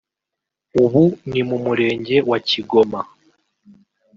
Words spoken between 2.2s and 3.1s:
wa Kigoma